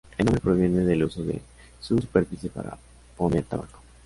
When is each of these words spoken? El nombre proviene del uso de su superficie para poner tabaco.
El 0.17 0.25
nombre 0.25 0.41
proviene 0.41 0.83
del 0.83 1.03
uso 1.03 1.21
de 1.21 1.39
su 1.79 1.99
superficie 2.01 2.49
para 2.49 2.75
poner 3.15 3.43
tabaco. 3.43 3.79